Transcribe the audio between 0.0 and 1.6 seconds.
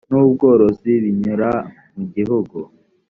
n ubworozi binyura